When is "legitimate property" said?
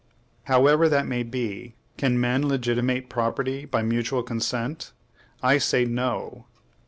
2.47-3.65